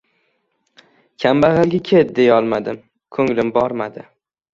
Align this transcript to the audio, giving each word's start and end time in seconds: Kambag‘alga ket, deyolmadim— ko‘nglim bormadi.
Kambag‘alga 1.23 1.81
ket, 1.89 2.13
deyolmadim— 2.21 2.79
ko‘nglim 3.19 3.53
bormadi. 3.59 4.07